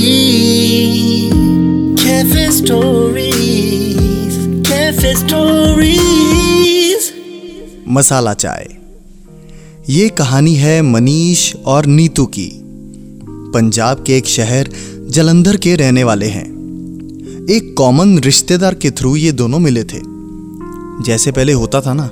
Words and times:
Cafe 2.04 2.52
stories 2.52 4.34
cafe 4.70 5.16
stories. 5.16 7.14
मसाला 7.88 8.34
चाय। 8.34 8.68
ये 9.90 10.10
कहानी 10.10 10.56
है 10.56 10.82
मनीष 10.82 11.56
और 11.56 11.86
नीतू 11.86 12.26
की। 12.26 12.52
पंजाब 13.30 14.04
के 14.04 14.18
एक 14.18 14.26
शहर, 14.26 14.70
जलंधर 15.10 15.58
के 15.58 15.76
रहने 15.76 16.04
वाले 16.04 16.28
हैं। 16.28 16.48
एक 17.50 17.76
कॉमन 17.78 18.20
रिश्तेदार 18.20 18.74
के 18.74 18.92
थ्रू 18.92 19.16
ये 19.16 19.32
दोनों 19.32 19.60
मिले 19.60 19.84
थे। 19.84 20.02
जैसे 21.04 21.32
पहले 21.32 21.54
होता 21.54 21.82
था 21.82 21.94
ना 21.94 22.12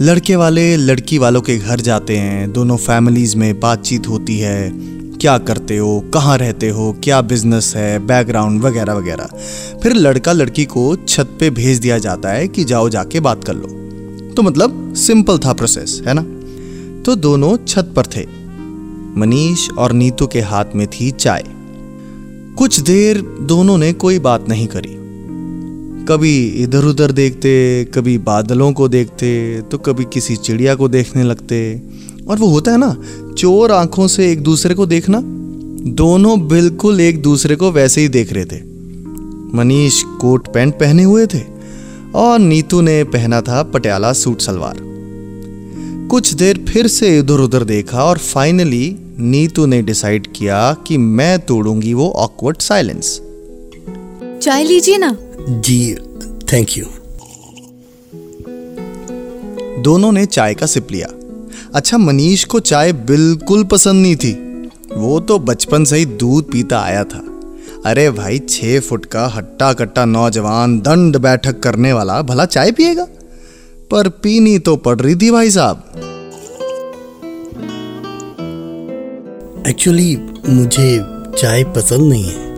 लड़के 0.00 0.36
वाले 0.36 0.76
लड़की 0.76 1.18
वालों 1.18 1.40
के 1.40 1.56
घर 1.56 1.80
जाते 1.80 2.16
हैं। 2.16 2.52
दोनों 2.52 2.76
फैमिलीज़ 2.76 3.36
में 3.36 3.60
बातचीत 3.60 4.08
होती 4.08 4.38
है। 4.38 4.72
क्या 5.20 5.38
करते 5.38 5.76
हो? 5.76 6.00
कहाँ 6.14 6.38
रहते 6.38 6.68
हो? 6.68 6.96
क्या 7.04 7.20
बिज़नेस 7.20 7.72
है? 7.76 7.98
बैकग्राउंड 7.98 8.62
वगैरह 8.62 8.94
वगैरह। 8.94 9.28
फिर 9.82 9.94
लड़का 9.94 10.32
लड़की 10.32 10.64
को 10.64 10.96
छत 10.96 11.36
पे 11.40 11.50
भेज 11.50 11.78
दिया 11.78 11.98
जाता 11.98 12.28
है 12.28 12.48
कि 12.48 12.64
जाओ 12.64 12.88
जाके 12.88 13.20
बात 13.20 13.44
कर 13.44 13.54
लो। 13.54 13.66
तो 14.34 14.42
मतलब 14.42 14.94
सिंपल 14.94 15.38
था 15.38 15.52
प्रोसेस 15.52 16.02
है 16.06 16.14
ना? 16.14 16.22
तो 17.02 17.14
दोनों 17.14 17.56
छत 17.56 17.92
पर 17.96 18.06
थे। 18.06 18.26
मनीष 19.20 19.70
और 19.70 19.92
नीतू 19.92 20.26
के 20.26 20.40
हाथ 20.40 20.64
में 20.74 20.86
थी 20.86 21.10
चाय। 21.10 21.44
कुछ 22.58 22.80
देर 22.80 23.22
दोनों 23.40 23.78
ने 23.78 23.92
कोई 23.92 24.18
बात 24.18 24.48
नहीं 24.48 24.66
करी। 24.66 25.05
कभी 26.08 26.46
इधर 26.62 26.84
उधर 26.84 27.12
देखते 27.12 27.52
कभी 27.94 28.16
बादलों 28.18 28.72
को 28.72 28.88
देखते 28.88 29.62
तो 29.62 29.78
कभी 29.78 30.04
किसी 30.04 30.36
चिड़िया 30.36 30.74
को 30.74 30.88
देखने 30.88 31.22
लगते। 31.22 31.58
और 32.28 32.38
वो 32.38 32.46
होता 32.46 32.72
है 32.72 32.78
ना 32.78 32.96
चोर 33.38 33.72
आँखों 33.72 34.06
से 34.06 34.30
एक 34.32 34.42
दूसरे 34.42 34.74
को 34.74 34.86
देखना 34.86 35.20
दोनों 35.96 36.38
बिल्कुल 36.48 37.00
एक 37.00 37.20
दूसरे 37.22 37.56
को 37.56 37.70
वैसे 37.72 38.00
ही 38.00 38.08
देख 38.08 38.32
रहे 38.32 38.44
थे। 38.44 38.60
मनीष 39.56 40.02
कोट 40.20 40.52
पैंट 40.54 40.74
पहने 40.74 41.02
हुए 41.02 41.26
थे 41.26 41.42
और 42.14 42.38
नीतू 42.38 42.80
ने 42.80 43.02
पहना 43.04 43.40
था 43.40 43.62
पटियाला 43.62 44.12
सूट 44.12 44.40
सलवार। 44.40 44.80
कुछ 46.10 46.32
देर 46.34 46.64
फिर 46.68 46.86
से 46.86 47.18
इधर 47.18 47.40
उधर 47.40 47.64
देखा 47.64 48.04
और 48.04 48.18
फाइनली 48.18 48.96
नीतू 49.18 49.66
ने 49.66 49.82
डिसाइड 49.82 50.26
किया 50.36 50.72
कि 50.86 50.98
मैं 50.98 51.38
तोड़ूँगी 51.38 51.94
वो 51.94 52.10
ऑकवर्ड 52.16 52.58
साइलेंस 52.58 53.20
चाय 54.42 54.64
लीजिए 54.64 54.98
ना। 54.98 55.16
जी। 55.48 55.96
थैंक 56.52 56.68
यू 56.78 56.84
दोनों 59.82 60.12
ने 60.12 60.26
चाय 60.26 60.54
का 60.54 60.66
सिप 60.66 60.88
लिया। 60.90 61.08
अच्छा 61.74 61.98
मनीष 61.98 62.44
को 62.44 62.60
चाय 62.60 62.92
बिल्कुल 62.92 63.64
पसंद 63.64 64.02
नहीं 64.02 64.16
थी। 64.16 64.32
वो 64.96 65.20
तो 65.20 65.38
बचपन 65.38 65.84
से 65.84 65.96
ही 65.96 66.06
दूध 66.06 66.52
पीता 66.52 66.80
आया 66.80 67.04
था। 67.04 67.40
अरे 67.86 68.10
भाई, 68.10 68.38
छह 68.38 68.80
फुट 68.80 69.06
का 69.06 69.26
हट्टा 69.26 69.72
कट्टा 69.72 70.04
नौजवान 70.04 70.78
दंड 70.78 71.16
बैठक 71.16 71.60
करने 71.60 71.92
वाला 71.92 72.22
भला 72.22 72.44
चाय 72.44 72.72
पिएगा? 72.72 73.06
पर 73.90 74.08
पीनी 74.08 74.58
तो 74.58 74.76
पड़ 74.76 75.00
रही 75.00 75.14
थी 75.14 75.30
भाई 75.30 75.50
साहब। 75.50 75.84
एक्चुअली 79.68 80.18
मुझे 80.48 81.02
चाय 81.38 81.64
पसंद 81.64 82.00
नहीं 82.00 82.24
है। 82.24 82.55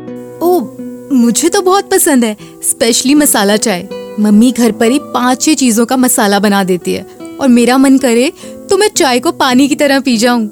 मुझे 1.12 1.48
तो 1.48 1.61
बहुत 1.62 1.91
पसंद 1.91 2.25
है 2.25 2.37
स्पेशली 2.62 3.14
मसाला 3.14 3.56
चाय। 3.56 3.89
मम्मी 4.20 4.51
घर 4.53 4.73
पर 4.73 4.91
ही 4.91 4.98
पाँच 5.05 5.42
छह 5.42 5.55
चीज़ों 5.55 5.87
का 5.87 5.97
मसाला 5.97 6.39
बना 6.39 6.62
देती 6.65 6.92
है। 6.92 7.06
और 7.41 7.48
मेरा 7.48 7.77
मन 7.78 7.98
करे 7.98 8.33
तो 8.70 8.77
मैं 8.77 8.89
चाय 8.89 9.20
को 9.20 9.33
पानी 9.33 9.69
की 9.69 9.75
तरह 9.75 10.00
पी 10.00 10.17
जाऊँ। 10.17 10.48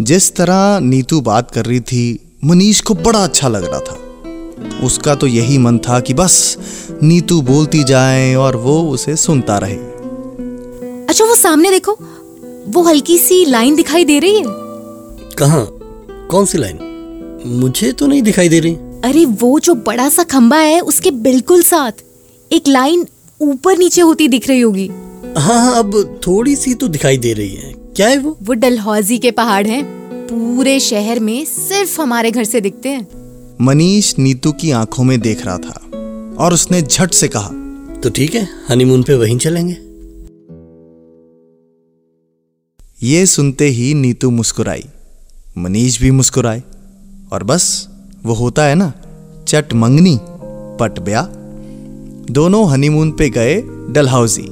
जिस 0.00 0.34
तरह 0.36 0.78
नीतू 0.80 1.20
बात 1.20 1.50
कर 1.50 1.64
रही 1.64 1.80
थी 1.80 2.18
मनीष 2.44 2.80
को 2.80 2.94
बड़ा 2.94 3.24
अच्छा 3.24 3.48
लग 3.48 3.64
रहा 3.64 3.80
था। 3.80 4.86
उसका 4.86 5.14
तो 5.14 5.26
यही 5.26 5.58
मन 5.58 5.78
था 5.78 6.00
कि 6.00 6.14
बस 6.14 6.56
नीतू 7.02 7.40
बोलती 7.42 7.84
जाए 7.84 8.34
और 8.34 8.56
वो 8.56 8.80
उसे 8.90 9.16
सुनता 9.16 9.58
रहे। 9.58 9.76
अच्छा 11.04 11.24
वो 11.24 11.34
सामने 11.34 11.70
देखो 11.70 11.98
वो 12.68 12.82
हल्की 12.82 13.18
सी 13.18 13.44
लाइन 13.44 13.74
दिखाई 13.74 14.04
दे 14.04 14.18
रही 14.18 14.36
है। 14.36 14.44
कहा? 15.38 15.64
कौन 16.30 16.44
सी 16.44 16.58
लाइन? 16.58 16.78
मुझे 17.46 17.92
तो 17.92 18.06
नहीं 18.06 18.22
दिखाई 18.22 18.48
दे 18.48 18.60
रही। 18.60 18.76
अरे 19.04 19.24
वो 19.24 19.58
जो 19.60 19.74
बड़ा 19.74 20.08
सा 20.08 20.22
खंबा 20.22 20.56
है 20.56 20.80
उसके 20.80 21.10
बिल्कुल 21.10 21.62
साथ 21.62 21.92
एक 22.52 22.68
लाइन 22.68 23.06
ऊपर 23.40 23.78
नीचे 23.78 24.00
होती 24.00 24.28
दिख 24.28 24.48
रही 24.48 24.60
होगी। 24.60 24.86
हाँ 25.36 25.64
हाँ 25.64 25.78
अब 25.78 26.20
थोड़ी 26.26 26.56
सी 26.56 26.74
तो 26.74 26.88
दिखाई 26.88 27.18
दे 27.18 27.32
रही 27.32 27.54
है। 27.54 27.72
क्या 27.96 28.08
है 28.08 28.18
वो? 28.18 28.36
वो 28.42 28.54
डलहौजी 28.54 29.18
के 29.18 29.30
पहाड़ 29.30 29.66
हैं। 29.66 29.84
पूरे 30.28 30.80
शहर 30.80 31.20
में 31.20 31.44
सिर्फ़ 31.44 32.00
हमारे 32.00 32.30
घर 32.30 32.44
से 32.44 32.60
दिखते 32.60 32.88
हैं। 32.88 33.06
मनीष 33.60 34.18
नीतू 34.18 34.52
की 34.52 34.70
आँखों 34.70 35.04
में 35.04 35.20
देख 35.20 35.44
रहा 35.46 35.58
था 35.58 35.80
और 36.38 36.52
उसने 36.52 36.82
झट 36.82 37.12
से 37.12 37.28
कहा 37.28 37.48
तो 38.00 38.10
ठीक 38.10 38.34
है 38.34 38.48
हनीमून 38.68 39.02
पे 39.02 39.14
वहीं 39.14 39.38
चलेंगे। 39.38 39.76
ये 43.02 43.26
सुनते 43.26 43.64
ही 43.64 43.94
नीतू 43.94 44.30
मुस्कुराई। 44.30 44.84
मनीष 45.58 46.00
भी 46.00 46.10
मुस्कुराए 46.10 46.62
और 47.32 47.44
बस 47.44 47.87
वो 48.24 48.34
होता 48.34 48.64
है 48.64 48.74
ना, 48.74 48.92
चट 49.48 49.72
मंगनी, 49.72 50.18
पट 50.80 50.98
ब्याह 50.98 51.26
दोनों 52.32 52.70
हनीमून 52.70 53.10
पे 53.12 53.28
गए 53.30 53.60
डलहौजी। 53.90 54.48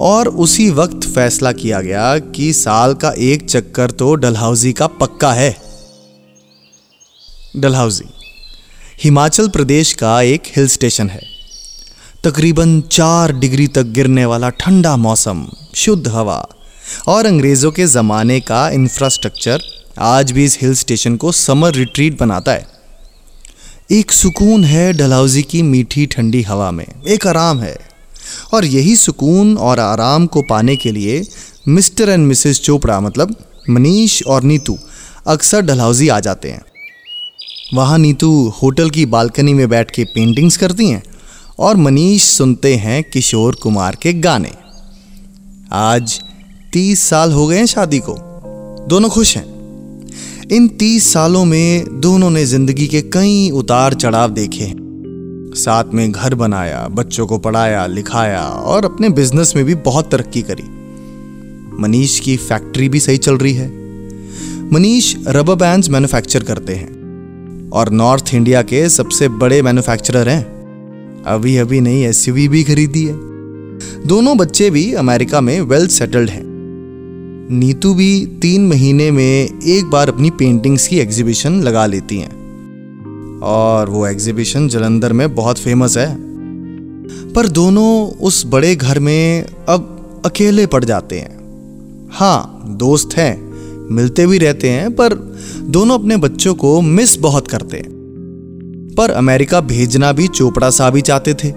और 0.00 0.28
उसी 0.28 0.70
वक्त 0.70 1.04
फैसला 1.04 1.52
किया 1.52 1.80
गया 1.80 2.18
कि 2.18 2.52
साल 2.52 2.94
का 2.94 3.12
एक 3.18 3.48
चक्कर 3.50 3.90
तो 3.90 4.14
डलहौजी 4.14 4.72
का 4.72 4.86
पक्का 4.86 5.32
है। 5.32 5.56
डलहौजी, 7.56 8.04
हिमाचल 9.04 9.48
प्रदेश 9.48 9.92
का 9.92 10.20
एक 10.22 10.42
हिल 10.56 10.68
स्टेशन 10.68 11.08
है। 11.08 11.20
तकरीबन 12.24 12.80
चार 12.80 13.32
डिग्री 13.32 13.66
तक 13.66 13.82
गिरने 13.82 14.24
वाला 14.24 14.48
ठंडा 14.50 14.96
मौसम, 14.96 15.46
शुद्ध 15.74 16.08
हवा 16.08 16.46
और 17.08 17.26
अंग्रेज़ों 17.26 17.72
के 17.72 17.86
ज़माने 17.86 18.40
का 18.40 18.68
इंफ्रास्ट्रक्चर 18.70 19.60
आज 19.98 20.32
भी 20.32 20.44
इस 20.44 20.58
हिल 20.62 20.74
स्टेशन 20.74 21.16
को 21.16 21.32
समर 21.32 21.74
रिट्रीट 21.74 22.20
बनाता 22.20 22.52
है। 22.52 22.66
एक 23.90 24.12
सुकून 24.12 24.64
है 24.64 24.92
डलहौजी 24.92 25.42
की 25.42 25.62
मीठी 25.62 26.06
ठंडी 26.06 26.42
हवा 26.42 26.70
में। 26.70 26.86
एक 27.08 27.26
आराम 27.26 27.60
है। 27.60 27.78
और 28.54 28.64
यही 28.64 28.96
सुकून 28.96 29.56
और 29.56 29.80
आराम 29.80 30.26
को 30.26 30.42
पाने 30.42 30.76
के 30.76 30.92
लिए 30.92 31.22
मिस्टर 31.68 32.08
एंड 32.08 32.26
मिसेस 32.26 32.60
चोपड़ा 32.60 33.00
मतलब 33.00 33.36
मनीष 33.70 34.22
और 34.22 34.42
नीतू 34.42 34.78
अक्सर 35.26 35.60
डलहौजी 35.60 36.08
आ 36.08 36.20
जाते 36.20 36.50
हैं। 36.50 36.62
वहाँ 37.74 37.98
नीतू 37.98 38.48
होटल 38.62 38.90
की 38.90 39.06
बालकनी 39.06 39.54
में 39.54 39.68
बैठ 39.68 39.90
के 39.90 40.04
पेंटिंग्स 40.04 40.56
करती 40.56 40.88
हैं 40.88 41.02
और 41.58 41.76
मनीष 41.76 42.22
सुनते 42.22 42.76
हैं 42.76 43.04
किशोर 43.04 43.54
कुमार 43.54 43.96
के 43.96 44.12
गाने। 44.12 44.52
आज 45.72 46.20
तीस 46.72 47.00
साल 47.00 47.32
हो 47.32 47.46
गए 47.46 47.56
हैं 47.56 47.66
शादी 47.66 47.98
को। 47.98 48.14
दोनों 48.88 49.08
खुश 49.08 49.36
हैं। 49.36 49.59
इन 50.52 50.68
तीस 50.68 51.12
सालों 51.12 51.44
में 51.44 52.00
दोनों 52.00 52.30
ने 52.30 52.44
ज़िंदगी 52.46 52.86
के 52.86 53.02
कई 53.02 53.50
उतार 53.50 53.94
चढ़ाव 53.94 54.30
देखे। 54.30 54.74
साथ 55.54 55.84
में 55.94 56.12
घर 56.12 56.34
बनाया, 56.34 56.88
बच्चों 56.88 57.26
को 57.26 57.38
पढ़ाया, 57.38 57.86
लिखाया 57.86 58.42
और 58.42 58.84
अपने 58.84 59.08
बिज़नेस 59.08 59.52
में 59.56 59.64
भी 59.64 59.74
बहुत 59.74 60.10
तरक्की 60.10 60.42
करी। 60.42 60.62
मनीष 61.80 62.20
की 62.20 62.36
फैक्ट्री 62.36 62.88
भी 62.88 63.00
सही 63.00 63.16
चल 63.16 63.36
रही 63.36 63.52
है। 63.52 63.68
मनीष 64.72 65.14
रबर 65.26 65.54
बैंड्स 65.54 65.90
मैन्युफैक्चर 65.90 66.42
करते 66.42 66.74
हैं 66.74 67.70
और 67.70 67.90
नॉर्थ 67.90 68.34
इंडिया 68.34 68.62
के 68.62 68.88
सबसे 68.88 69.28
बड़े 69.28 69.62
मैन्युफैक्चरर 69.62 70.28
हैं। 70.28 70.44
अभी 71.26 71.56
अभी 71.56 71.80
नई 71.80 72.02
एस 72.02 72.28
भी 72.28 72.64
खरीदी 72.64 73.04
है। 73.06 73.14
दोनों 74.06 74.36
बच्चे 74.36 74.70
भी 74.70 74.92
अमेरिका 74.92 75.40
में 75.40 75.60
वेल 75.60 75.88
सेटल्ड 75.88 76.30
हैं। 76.30 76.49
नीतू 77.52 77.94
भी 77.94 78.26
तीन 78.26 78.68
महीने 78.68 79.10
में 79.10 79.48
एक 79.66 79.84
बार 79.84 80.08
अपनी 80.08 80.30
पेंटिंग्स 80.30 80.88
की 80.88 80.98
एग्जीबिशन 80.98 81.52
लगा 81.52 81.86
लेती 81.86 82.16
हैं। 82.18 82.40
और 83.40 83.90
वो 83.90 84.06
एग्जीबिशन 84.06 84.68
जलंधर 84.68 85.12
में 85.12 85.34
बहुत 85.34 85.58
फ़ेमस 85.58 85.96
है। 85.96 86.16
पर 87.32 87.46
दोनों 87.46 88.10
उस 88.10 88.46
बड़े 88.46 88.76
घर 88.76 88.98
में 88.98 89.44
अब 89.68 90.06
अकेले 90.24 90.66
पड़ 90.66 90.84
जाते 90.84 91.18
हैं। 91.18 91.40
हाँ 92.12 92.64
दोस्त 92.66 93.08
हैं, 93.16 93.52
मिलते 93.94 94.26
भी 94.26 94.38
रहते 94.38 94.68
हैं, 94.68 94.92
पर 94.92 95.38
दोनों 95.60 95.98
अपने 95.98 96.16
बच्चों 96.16 96.54
को 96.54 96.80
मिस 96.80 97.18
बहुत 97.18 97.48
करते 97.48 97.76
हैं। 97.76 97.90
पर 98.98 99.10
अमेरिका 99.10 99.60
भेजना 99.60 100.12
भी 100.12 100.28
चोपड़ा 100.28 100.70
साहब 100.70 100.96
ही 100.96 101.02
चाहते 101.02 101.34
थे। 101.34 101.50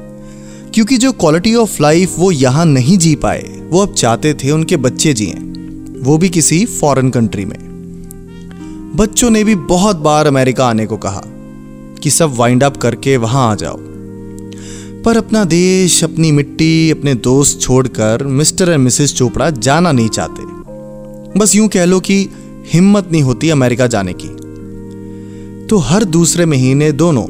क्योंकि 0.73 0.97
जो 0.97 1.11
क्वालिटी 1.11 1.55
ऑफ़ 1.55 1.81
लाइफ 1.81 2.19
वो 2.19 2.31
यहाँ 2.31 2.65
नहीं 2.65 2.97
जी 2.97 3.15
पाए, 3.15 3.61
वो 3.69 3.79
अब 3.79 3.93
चाहते 3.93 4.33
थे 4.33 4.51
उनके 4.51 4.77
बच्चे 4.77 5.13
जिए। 5.13 5.49
वो 6.03 6.17
भी 6.17 6.29
किसी 6.29 6.65
फॉरेन 6.65 7.09
कंट्री 7.09 7.45
में। 7.45 8.93
बच्चों 8.95 9.29
ने 9.29 9.43
भी 9.43 9.55
बहुत 9.55 9.95
बार 9.95 10.27
अमेरिका 10.27 10.67
आने 10.67 10.85
को 10.85 10.97
कहा 10.97 11.23
कि 12.03 12.09
सब 12.09 12.33
वाइंड 12.35 12.63
अप 12.63 12.77
करके 12.77 13.17
वहाँ 13.17 13.51
आ 13.51 13.55
जाओ। 13.55 13.77
पर 15.03 15.17
अपना 15.17 15.45
देश, 15.45 16.03
अपनी 16.03 16.31
मिट्टी, 16.31 16.91
अपने 16.91 17.15
दोस्त 17.15 17.61
छोड़कर 17.61 18.23
मिस्टर 18.23 18.69
एंड 18.69 18.83
मिसेस 18.83 19.13
चोपड़ा 19.13 19.49
जाना 19.49 19.91
नहीं 19.91 20.09
चाहते। 20.09 20.43
बस 21.39 21.55
यूँ 21.55 21.67
कह 21.67 21.85
लो 21.85 21.99
कि 21.99 22.29
हिम्मत 22.73 23.09
नहीं 23.11 23.21
होती 23.21 23.49
अमेरिका 23.49 23.87
जाने 23.87 24.13
की। 24.13 24.27
तो 25.67 25.77
हर 25.77 26.03
दूसरे 26.03 26.45
महीने 26.45 26.91
दोनों 26.91 27.25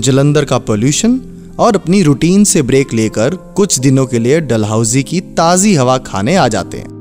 जलंधर 0.00 0.44
का 0.44 0.58
पोल्यूशन 0.58 1.20
और 1.58 1.74
अपनी 1.74 2.02
रूटीन 2.02 2.44
से 2.44 2.62
ब्रेक 2.62 2.94
लेकर 2.94 3.34
कुछ 3.34 3.78
दिनों 3.78 4.06
के 4.06 4.18
लिए 4.18 4.40
डलहाउजी 4.40 5.02
की 5.02 5.20
ताजी 5.20 5.74
हवा 5.74 5.98
खाने 5.98 6.36
आ 6.36 6.48
जाते 6.48 6.76
हैं। 6.76 6.95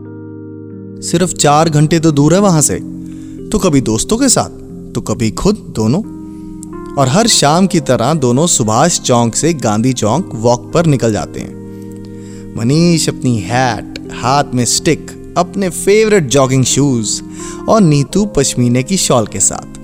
सिर्फ़ 1.01 1.33
चार 1.33 1.69
घंटे 1.69 1.99
तो 1.99 2.11
दूर 2.11 2.33
है 2.33 2.39
वहाँ 2.39 2.61
से। 2.61 2.75
तो 3.51 3.59
कभी 3.59 3.81
दोस्तों 3.81 4.17
के 4.17 4.29
साथ 4.29 4.49
तो 4.93 5.01
कभी 5.01 5.31
खुद 5.31 5.55
दोनों। 5.75 6.01
और 6.95 7.07
हर 7.07 7.27
शाम 7.27 7.67
की 7.67 7.79
तरह 7.79 8.13
दोनों 8.13 8.47
सुभाष 8.47 8.99
चौक 8.99 9.35
से 9.35 9.53
गांधी 9.53 9.93
चौक 9.93 10.29
वॉक 10.35 10.71
पर 10.73 10.85
निकल 10.85 11.13
जाते 11.13 11.39
हैं। 11.39 12.55
मनीष 12.57 13.09
अपनी 13.09 13.37
हैट 13.39 13.99
हाथ 14.13 14.53
में 14.53 14.65
स्टिक 14.65 15.11
अपने 15.37 15.69
फेवरेट 15.69 16.27
जॉगिंग 16.27 16.63
शूज़ 16.63 17.21
और 17.69 17.81
नीतू 17.81 18.25
पश्मीने 18.25 18.83
की 18.83 18.97
शॉल 18.97 19.27
के 19.27 19.39
साथ। 19.39 19.79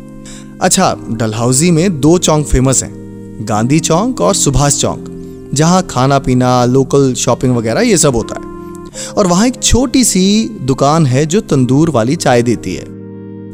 अच्छा 0.61 0.95
डलहाउजी 1.09 1.71
में 1.71 1.99
दो 1.99 2.17
चौक 2.17 2.45
फ़ेमस 2.45 2.83
हैं, 2.83 2.93
गांधी 3.41 3.79
चौक 3.79 4.21
और 4.21 4.35
सुभाष 4.35 4.79
चौक, 4.81 5.05
जहाँ 5.53 5.81
खाना 5.83 6.19
पीना 6.19 6.65
लोकल 6.65 7.13
शॉपिंग 7.13 7.55
वगैरह 7.55 7.81
ये 7.81 7.97
सब 7.97 8.15
होता 8.15 8.35
है। 8.35 8.50
और 9.17 9.27
वहाँ 9.27 9.47
एक 9.47 9.61
छोटी 9.63 10.03
सी 10.03 10.23
दुकान 10.61 11.05
है 11.05 11.25
जो 11.25 11.41
तंदूर 11.41 11.89
वाली 11.89 12.15
चाय 12.15 12.41
देती 12.41 12.75
है। 12.75 12.85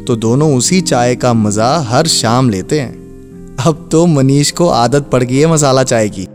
तो 0.06 0.16
दोनों 0.16 0.56
उसी 0.58 0.82
चाय 0.82 1.16
का 1.16 1.34
मज़ा 1.34 1.78
हर 1.80 2.08
शाम 2.08 2.50
लेते 2.50 2.80
हैं। 2.80 3.56
अब 3.66 3.88
तो 3.92 4.06
मनीष 4.06 4.52
को 4.52 4.68
आदत 4.68 5.10
पड़ 5.12 5.24
गई 5.24 5.38
है 5.38 5.48
मसाला 5.48 5.84
चाय 5.84 6.10
की। 6.10 6.28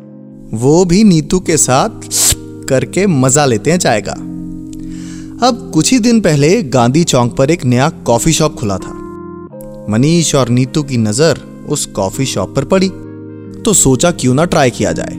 वो 0.57 0.85
भी 0.85 1.03
नीतू 1.05 1.41
के 1.41 1.57
साथ 1.57 2.09
करके 2.69 3.07
मज़ा 3.07 3.47
लेते 3.47 3.71
हैं 3.71 3.79
चाय 3.79 4.01
का। 4.01 4.13
अब 5.47 5.71
कुछ 5.75 5.93
ही 5.93 5.99
दिन 5.99 6.21
पहले 6.21 6.63
गांधी 6.63 7.05
चौक 7.05 7.37
पर 7.37 7.51
एक 7.51 7.65
नया 7.65 7.89
कॉफ़ी 8.07 8.33
शॉप 8.33 8.55
खुला 8.55 8.77
था। 8.79 8.99
मनीष 9.89 10.35
और 10.35 10.49
नीतू 10.49 10.83
की 10.83 10.97
नज़र 10.97 11.41
उस 11.69 11.87
कॉफ़ी 11.87 12.27
शॉप 12.27 12.55
पर 12.57 12.65
पड़ी। 12.65 12.89
तो 13.65 13.73
सोचा 13.73 14.11
क्यों 14.11 14.35
ना 14.35 14.45
ट्राई 14.45 14.71
किया 14.71 14.93
जाए। 14.93 15.15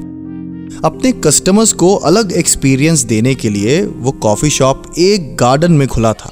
अपने 0.86 1.12
कस्टमर्स 1.12 1.74
को 1.74 1.96
अलग 1.96 2.32
एक्सपीरियंस 2.32 3.02
देने 3.02 3.36
के 3.36 3.50
लिए 3.50 3.86
वो 3.86 4.12
कॉफ़ी 4.12 4.50
शॉप 4.50 4.94
एक 4.98 5.38
गार्डन 5.38 5.72
में 5.72 5.88
खुला 5.88 6.14
था। 6.14 6.32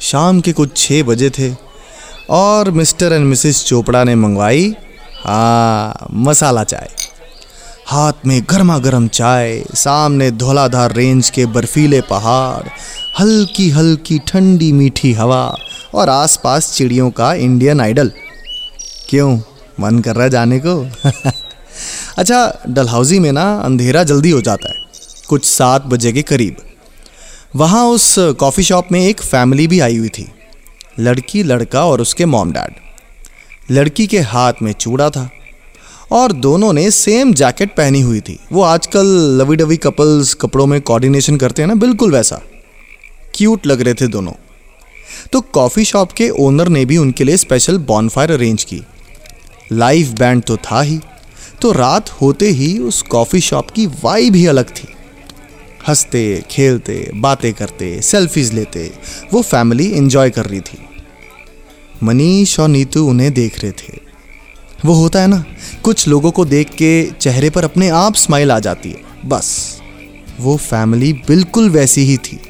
शाम 0.00 0.40
के 0.40 0.52
कुछ 0.52 0.76
छः 0.76 1.02
बजे 1.02 1.30
थे 1.30 1.54
और 2.30 2.70
मिस्टर 2.70 3.12
एंड 3.12 3.26
मिसेस 3.26 3.64
चोपड़ा 3.64 4.04
ने 4.04 4.14
मंगवाई 4.14 4.74
हाँ 5.24 6.06
मसाला 6.12 6.64
चाय। 6.64 6.90
हाथ 7.86 8.12
में 8.26 8.42
गर्मा 8.50 8.78
गर्म 8.78 9.08
चाय, 9.08 9.64
सामने 9.74 10.30
धौलाधार 10.30 10.92
रेंज 10.92 11.30
के 11.30 11.46
बर्फीले 11.46 12.00
पहाड़ 12.00 12.68
हल्की 13.20 13.70
हल्की 13.70 14.18
ठंडी 14.18 14.72
मीठी 14.72 15.12
हवा 15.12 15.56
और 15.94 16.08
आसपास 16.08 16.72
चिड़ियों 16.74 17.10
का 17.10 17.34
इंडियन 17.34 17.80
आइडल 17.80 18.12
क्यों? 19.08 19.40
मन 19.80 19.98
कर 19.98 20.16
रहा 20.16 20.28
जाने 20.28 20.58
को? 20.58 20.90
अच्छा 22.16 22.38
डलहाउजी 22.68 23.18
में 23.18 23.30
ना 23.32 23.42
अंधेरा 23.54 24.02
जल्दी 24.04 24.30
हो 24.30 24.40
जाता 24.40 24.68
है, 24.68 24.74
कुछ 25.28 25.44
सात 25.44 25.86
बजे 25.86 26.12
के 26.12 26.22
करीब। 26.22 26.56
वहाँ 27.56 27.84
उस 27.86 28.14
कॉफ़ी 28.40 28.62
शॉप 28.62 28.92
में 28.92 29.00
एक 29.00 29.20
फैमिली 29.22 29.66
भी 29.66 29.80
आई 29.80 29.96
हुई 29.96 30.08
थी, 30.08 30.26
लड़की, 30.98 31.42
लड़का 31.42 31.84
और 31.84 32.00
उसके 32.00 32.26
मॉम 32.26 32.52
डैड। 32.52 32.74
लड़की 33.70 34.06
के 34.06 34.20
हाथ 34.22 34.62
में 34.62 34.72
चूड़ा 34.72 35.08
था 35.10 35.28
और 36.12 36.32
दोनों 36.32 36.72
ने 36.72 36.90
सेम 36.90 37.32
जैकेट 37.34 37.74
पहनी 37.76 38.00
हुई 38.00 38.20
थी। 38.20 38.38
वो 38.52 38.62
आजकल 38.62 39.06
लवी 39.40 39.56
डवी 39.56 39.76
कपल्स 39.76 40.32
कपड़ों 40.34 40.66
में 40.66 40.80
कोऑर्डिनेशन 40.80 41.36
करते 41.36 41.62
हैं 41.62 41.68
ना, 41.68 41.74
बिल्कुल 41.74 42.12
वैसा। 42.12 42.40
क्यूट 43.34 43.66
लग 43.66 43.80
रहे 43.80 43.94
थे 43.94 44.06
दोनों। 44.06 44.32
तो 45.32 45.40
कॉफ़ी 45.40 45.84
शॉप 45.84 46.12
के 46.12 46.28
ओनर 46.38 46.68
ने 46.68 46.84
भी 46.84 46.96
उनके 46.96 47.24
लिए 47.24 47.36
स्पेशल 47.36 47.78
बॉनफायर 47.84 48.32
अरेंज 48.32 48.64
की। 48.64 48.82
लाइव 49.72 50.14
बैंड 50.18 50.42
तो 50.42 50.56
था 50.62 50.80
ही। 50.80 50.98
तो 51.62 51.72
रात 51.72 52.10
होते 52.10 52.48
ही 52.48 52.78
उस 52.78 53.02
कॉफ़ी 53.02 53.40
शॉप 53.40 53.70
की 53.70 53.86
वाई 53.86 54.30
भी 54.30 54.46
अलग 54.46 54.64
थी। 54.64 54.88
हँसते, 55.88 56.44
खेलते, 56.50 57.10
बातें 57.14 57.54
करते, 57.54 58.02
सेल्फीज 58.02 58.54
लेते, 58.54 58.92
वो 59.32 59.42
फैमिली 59.42 59.92
एंजॉय 59.92 60.30
कर 60.30 60.44
रही 60.44 60.60
थी। 60.60 60.78
मनीष 62.02 62.60
और 62.60 62.68
नीतू 62.68 63.06
उन्हें 63.06 63.34
देख 63.34 63.60
रहे 63.62 63.72
थे। 63.72 64.06
वो 64.84 64.94
होता 64.94 65.20
है 65.20 65.26
ना, 65.26 65.44
कुछ 65.82 66.08
लोगों 66.08 66.30
को 66.30 66.44
देख 66.44 66.68
के 66.68 67.10
चेहरे 67.20 67.50
पर 67.50 67.64
अपने 67.64 67.88
आप 67.88 68.14
स्माइल 68.14 68.50
आ 68.52 68.58
जाती 68.58 68.90
है, 68.90 69.00
बस। 69.26 69.80
वो 70.40 70.56
फैमिली 70.56 71.12
बिल्कुल 71.12 71.70
वैसी 71.70 72.00
ही 72.00 72.16
थी। 72.16 72.40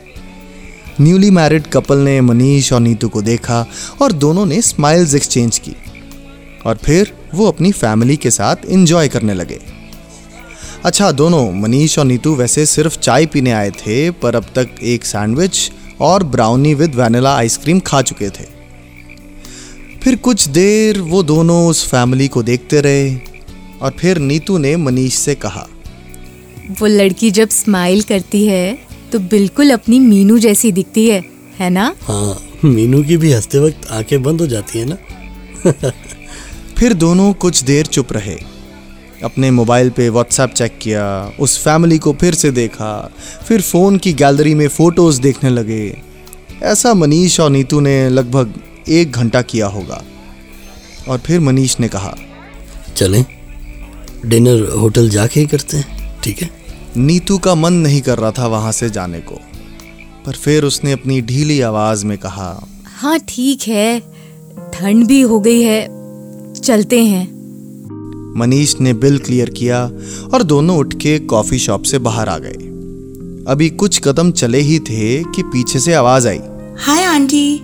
न्यूली 1.00 1.30
मैरिड 1.30 1.66
कपल 1.66 1.98
ने 1.98 2.20
मनीष 2.20 2.72
और 2.72 2.80
नीतू 2.80 3.08
को 3.08 3.22
देखा 3.22 3.66
और 4.02 4.12
दोनों 4.12 4.46
ने 4.46 4.62
स्माइल्स 4.62 5.14
एक्सचेंज 5.14 5.58
की। 5.58 5.76
और 6.66 6.76
फिर 6.76 7.15
वो 7.34 7.46
अपनी 7.48 7.72
फैमिली 7.72 8.16
के 8.16 8.30
साथ 8.30 8.64
इंजॉय 8.68 9.08
करने 9.08 9.34
लगे। 9.34 9.58
अच्छा 10.84 11.10
दोनों 11.12 11.52
मनीष 11.52 11.98
और 11.98 12.04
नीतू 12.04 12.34
वैसे 12.34 12.66
सिर्फ़ 12.66 12.98
चाय 12.98 13.26
पीने 13.26 13.52
आए 13.52 13.70
थे 13.70 14.10
पर 14.10 14.36
अब 14.36 14.44
तक 14.54 14.74
एक 14.82 15.04
सैंडविच 15.04 15.70
और 16.00 16.22
ब्राउनी 16.24 16.74
विद 16.74 16.94
वैनिला 16.94 17.36
आइसक्रीम 17.36 17.80
खा 17.80 18.02
चुके 18.02 18.28
थे। 18.30 18.44
फिर 20.02 20.16
कुछ 20.16 20.48
देर 20.48 21.00
वो 21.00 21.22
दोनों 21.22 21.66
उस 21.68 21.86
फैमिली 21.88 22.28
को 22.28 22.42
देखते 22.42 22.80
रहे 22.80 23.14
और 23.82 23.94
फिर 23.98 24.18
नीतू 24.18 24.58
ने 24.58 24.76
मनीष 24.76 25.14
से 25.14 25.34
कहा 25.34 25.66
वो 26.80 26.86
लड़की 26.86 27.30
जब 27.30 27.48
स्माइल 27.48 28.02
करती 28.02 28.46
है 28.46 28.78
तो 29.12 29.18
बिल्कुल 29.18 29.70
अपनी 29.70 29.98
मीनू 30.00 30.38
जैसी 30.38 30.72
दिखती 30.72 31.08
है 31.08 31.24
है 31.58 31.70
ना? 31.70 31.94
हाँ 32.02 32.38
मीनू 32.64 33.02
की 33.04 33.16
भी 33.16 33.32
हँसते 33.32 33.58
वक्त 33.58 33.90
आँखें 33.90 34.22
बंद 34.22 34.40
हो 34.40 34.46
जाती 34.46 34.78
है 34.78 34.84
ना? 34.84 34.96
फिर 36.78 36.92
दोनों 36.94 37.32
कुछ 37.32 37.62
देर 37.62 37.86
चुप 37.86 38.12
रहे। 38.12 38.36
अपने 39.24 39.50
मोबाइल 39.50 39.90
पे 39.90 40.08
व्हाट्सएप 40.08 40.50
चेक 40.50 40.78
किया 40.78 41.32
उस 41.40 41.58
फैमिली 41.64 41.98
को 41.98 42.12
फिर 42.12 42.34
से 42.34 42.50
देखा 42.50 43.10
फिर 43.48 43.62
फ़ोन 43.62 43.96
की 43.98 44.12
गैलरी 44.12 44.54
में 44.54 44.68
फ़ोटोज़ 44.68 45.20
देखने 45.20 45.50
लगे। 45.50 46.02
ऐसा 46.62 46.94
मनीष 46.94 47.40
और 47.40 47.50
नीतू 47.50 47.80
ने 47.80 48.08
लगभग 48.08 48.54
एक 48.88 49.12
घंटा 49.12 49.42
किया 49.42 49.66
होगा। 49.66 50.02
और 51.08 51.18
फिर 51.18 51.40
मनीष 51.40 51.80
ने 51.80 51.88
कहा 51.88 52.16
चलें 52.96 53.24
डिनर 54.26 54.68
होटल 54.70 55.08
जाके 55.08 55.40
ही 55.40 55.46
करते 55.46 55.76
हैं 55.76 56.20
ठीक 56.22 56.42
है? 56.42 56.50
नीतू 56.96 57.38
का 57.38 57.54
मन 57.54 57.72
नहीं 57.72 58.00
कर 58.02 58.18
रहा 58.18 58.30
था 58.30 58.46
वहाँ 58.46 58.72
से 58.72 58.90
जाने 58.90 59.20
को 59.20 59.40
पर 60.26 60.32
फिर 60.32 60.64
उसने 60.64 60.92
अपनी 60.92 61.20
ढीली 61.22 61.60
आवाज़ 61.60 62.06
में 62.06 62.18
कहा 62.18 62.68
हाँ 62.84 63.18
ठीक 63.28 63.68
है 63.68 64.00
ठंड 64.74 65.06
भी 65.06 65.20
हो 65.20 65.40
गई 65.40 65.62
है 65.62 65.95
चलते 66.66 67.02
हैं। 67.04 67.24
मनीष 68.36 68.74
ने 68.80 68.92
बिल 68.94 69.18
क्लियर 69.18 69.50
किया 69.50 69.82
और 70.34 70.42
दोनों 70.42 70.76
उठ 70.78 70.94
के 70.94 71.18
कॉफ़ी 71.18 71.58
शॉप 71.58 71.82
से 71.82 71.98
बाहर 71.98 72.28
आ 72.28 72.38
गए। 72.38 72.64
अभी 73.48 73.68
कुछ 73.70 74.00
कदम 74.04 74.30
चले 74.30 74.58
ही 74.60 74.78
थे 74.80 75.22
कि 75.24 75.42
पीछे 75.42 75.80
से 75.80 75.92
आवाज़ 75.94 76.28
आई। 76.28 76.40
Hi 76.78 77.04
aunty. 77.04 77.60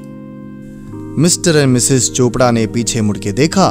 Mr 1.19 1.57
and 1.57 1.73
Mrs 1.73 2.11
Chopra 2.11 2.51
ने 2.51 2.67
पीछे 2.67 3.01
मुड़ 3.01 3.17
के 3.19 3.33
देखा 3.33 3.69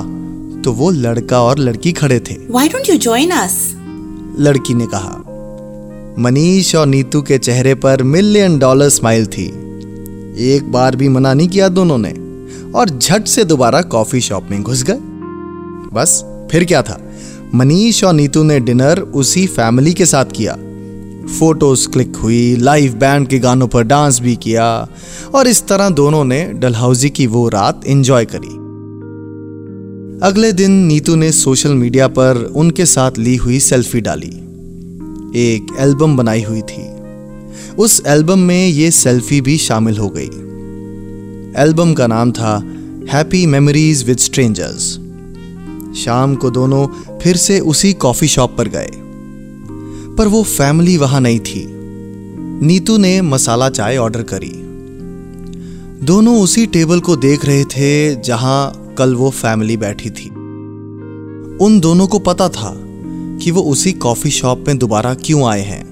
तो 0.64 0.72
वो 0.72 0.90
लड़का 0.92 1.42
और 1.42 1.60
लड़की 1.60 1.92
खड़े 1.92 2.20
थे। 2.20 2.36
Why 2.50 2.70
don't 2.70 2.90
you 2.90 2.96
join 2.98 3.30
us 3.32 3.56
लड़की 4.40 4.74
ने 4.74 4.86
कहा 4.86 5.18
मनीष 6.20 6.74
और 6.76 6.88
नीतू 6.88 7.22
के 7.22 7.38
चेहरे 7.38 7.76
पर 7.76 8.04
मिलियन 8.04 8.58
डॉलर 8.60 8.90
स्माइल 8.90 9.26
थी। 9.28 9.46
एक 10.48 10.72
बार 10.72 10.96
भी 10.96 11.08
मना 11.10 11.34
नहीं 11.34 11.48
किया 11.48 11.70
दोनों 11.70 11.98
ने 11.98 12.14
और 12.72 12.90
झट 12.90 13.28
से 13.28 13.44
दोबारा 13.44 13.82
कॉफ़ी 13.82 14.22
शॉप 14.22 14.48
में 14.52 14.62
घुस 14.64 14.84
गए। 14.84 15.00
बस, 15.94 16.26
फिर 16.52 16.64
क्या 16.64 16.82
था? 16.82 17.02
मनीष 17.56 18.04
और 18.04 18.14
नीतू 18.14 18.44
ने 18.44 18.60
डिनर 18.60 19.00
उसी 19.00 19.48
फैमिली 19.48 19.94
के 19.94 20.06
साथ 20.06 20.26
किया। 20.26 20.58
फ़ोटोज़ 21.40 21.90
क्लिक 21.90 22.16
हुई, 22.16 22.56
लाइव 22.56 22.94
बैंड 22.94 23.28
के 23.28 23.40
गानों 23.40 23.68
पर 23.68 23.84
डांस 23.84 24.20
भी 24.20 24.36
किया, 24.36 24.90
और 25.36 25.48
इस 25.48 25.68
तरह 25.68 25.90
दोनों 25.90 26.26
ने 26.26 26.46
डलहाउजी 26.46 27.10
की 27.10 27.28
वो 27.28 27.50
रात 27.50 27.82
एंजॉय 27.88 28.26
करी। 28.26 28.62
अगले 30.28 30.52
दिन 30.52 30.72
नीतू 30.72 31.16
ने 31.16 31.32
सोशल 31.32 31.74
मीडिया 31.74 32.08
पर 32.08 32.52
उनके 32.56 32.86
साथ 32.86 33.12
ली 33.18 33.36
हुई 33.36 33.60
सेल्फी 33.60 34.02
डाली। 34.02 34.38
एक 35.36 35.68
एल्बम 35.80 36.18
बनाई 36.18 36.42
हुई 36.42 36.62
थी। 36.62 36.92
उस 37.78 38.04
एल्बम 38.08 38.40
में 38.40 38.68
ये 38.68 38.92
सेल्फी 38.92 39.42
भी 39.42 39.58
शामिल 39.58 39.98
हो 39.98 40.10
गई। 40.10 40.30
एल्बम 41.62 41.94
का 41.94 42.08
नाम 42.08 42.32
था, 42.32 42.64
हैप्पी 43.10 43.46
मेमोरीज 43.46 44.08
विद 44.08 44.18
स्ट्रेंजर्स। 44.18 45.01
शाम 45.96 46.36
को 46.36 46.50
दोनों 46.50 46.88
फिर 47.20 47.38
से 47.38 47.60
उसी 47.60 47.94
कॉफ़ी 47.94 48.28
शॉप 48.28 48.58
पर 48.58 48.68
गए। 48.68 48.92
पर 50.18 50.28
वो 50.28 50.44
फैमिली 50.44 50.98
वहाँ 50.98 51.22
नहीं 51.22 51.40
थी। 51.40 51.68
नीतू 52.66 52.98
ने 52.98 53.22
मसाला 53.22 53.70
चाय 53.70 53.98
ऑर्डर 53.98 54.24
करी। 54.24 54.52
दोनों 56.06 56.42
उसी 56.42 56.66
टेबल 56.66 57.00
को 57.00 57.16
देख 57.16 57.46
रहे 57.46 57.66
थे 57.66 58.22
जहाँ 58.22 58.94
कल 58.98 59.16
वो 59.16 59.30
फैमिली 59.30 59.78
बैठी 59.78 60.10
थी। 60.10 60.30
उन 61.66 61.80
दोनों 61.80 62.08
को 62.08 62.20
पता 62.20 62.50
था 62.50 62.76
कि 63.42 63.52
वो 63.52 63.62
उसी 63.62 63.92
कॉफ़ी 63.92 64.32
शॉप 64.32 64.64
में 64.68 64.78
दोबारा 64.78 65.14
क्यों 65.14 65.44
आए 65.44 65.62
हैं। 65.62 65.92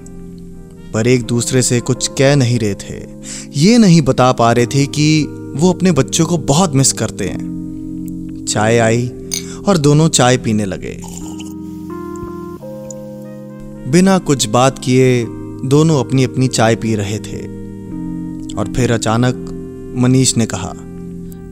पर 0.94 1.06
एक 1.06 1.22
दूसरे 1.22 1.62
से 1.62 1.80
कुछ 1.80 2.08
कह 2.08 2.36
नहीं 2.36 2.58
रहे 2.58 2.74
थे। 2.74 3.06
ये 3.56 3.78
नहीं 3.78 4.02
बता 4.02 4.32
पा 4.32 4.52
रहे 4.52 4.66
थे 4.66 4.86
कि 4.86 5.24
वो 5.56 5.72
अपने 5.72 5.92
बच्चों 5.92 6.26
को 6.26 6.38
बहुत 6.38 6.74
मिस 6.74 6.92
करते 6.92 7.24
हैं। 7.24 7.50
चाय 8.48 8.78
आई 8.78 9.10
और 9.66 9.78
दोनों 9.78 10.08
चाय 10.08 10.38
पीने 10.38 10.64
लगे। 10.64 11.00
बिना 13.90 14.18
कुछ 14.18 14.48
बात 14.48 14.78
किए 14.78 15.26
दोनों 15.64 16.04
अपनी 16.04 16.24
अपनी 16.24 16.48
चाय 16.48 16.76
पी 16.76 16.94
रहे 16.94 17.18
थे। 17.18 17.60
और 18.54 18.72
फिर 18.76 18.92
अचानक 18.92 19.34
मनीष 19.96 20.36
ने 20.36 20.46
कहा 20.46 20.74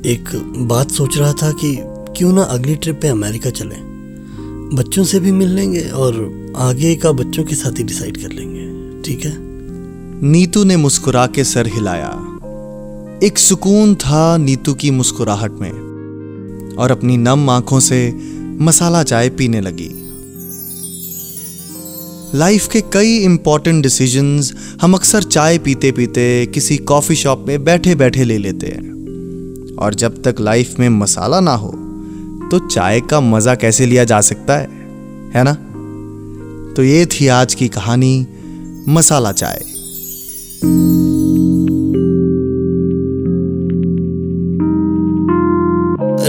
एक 0.06 0.24
बात 0.56 0.90
सोच 0.90 1.18
रहा 1.18 1.32
था 1.32 1.52
कि 1.52 1.78
क्यों 1.86 2.32
ना 2.32 2.42
अगली 2.42 2.76
ट्रिप 2.76 2.98
पे 3.02 3.08
अमेरिका 3.08 3.50
चले। 3.50 3.88
बच्चों 4.76 5.04
से 5.04 5.20
भी 5.20 5.32
मिल 5.32 5.48
लेंगे 5.48 5.80
और 5.80 6.38
आगे 6.56 6.96
का 6.96 7.12
बच्चों 7.12 7.44
के 7.44 7.54
साथ 7.54 7.78
ही 7.78 7.84
डिसाइड 7.84 8.16
कर 8.16 8.32
लेंगे। 8.32 8.68
ठीक 9.02 9.24
है? 9.24 9.36
नीतू 10.28 10.64
ने 10.64 10.76
मुस्कुरा 10.76 11.26
के 11.26 11.44
सर 11.44 11.66
हिलाया। 11.66 12.24
एक 13.22 13.38
सुकून 13.38 13.94
था 13.94 14.36
नीतू 14.36 14.74
की 14.74 14.90
मुस्कुराहट 14.90 15.52
में। 15.52 15.87
और 16.78 16.90
अपनी 16.90 17.16
नम 17.16 17.50
आँखों 17.50 17.80
से 17.80 18.12
मसाला 18.60 19.02
चाय 19.02 19.28
पीने 19.28 19.60
लगी। 19.60 19.90
लाइफ 22.34 22.68
के 22.68 22.80
कई 22.80 23.16
इंपॉर्टेंट 23.16 23.82
डिसीजंस 23.82 24.52
हम 24.82 24.94
अक्सर 24.94 25.22
चाय 25.22 25.58
पीते 25.58 25.92
पीते 25.92 26.46
किसी 26.46 26.76
कॉफ़ी 26.76 27.14
शॉप 27.14 27.44
में 27.48 27.64
बैठे 27.64 27.94
बैठे 27.94 28.24
ले 28.24 28.38
लेते 28.38 28.66
हैं। 28.66 29.76
और 29.76 29.94
जब 29.94 30.22
तक 30.22 30.36
लाइफ 30.40 30.78
में 30.78 30.88
मसाला 30.88 31.40
ना 31.40 31.54
हो 31.54 31.70
तो 32.50 32.58
चाय 32.68 33.00
का 33.00 33.20
मज़ा 33.20 33.54
कैसे 33.54 33.86
लिया 33.86 34.04
जा 34.04 34.20
सकता 34.20 34.56
है? 34.56 34.66
है 35.34 35.44
ना? 35.44 35.52
तो 36.74 36.82
ये 36.84 37.06
थी 37.06 37.26
आज 37.28 37.54
की 37.54 37.68
कहानी, 37.68 38.26
मसाला 38.88 39.32
चाय। 39.32 39.64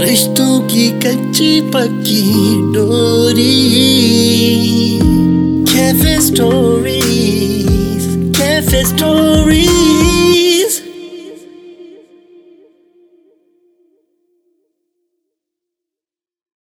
रिश्तों 0.00 0.60
की 0.68 0.88
कच्ची 1.00 1.60
पक्की 1.70 2.22
डोरी 2.74 3.56
कैफ़े 5.70 6.14
स्टोरीज 6.26 8.06
कैफ़े 8.38 8.84
स्टोरीज 8.84 10.39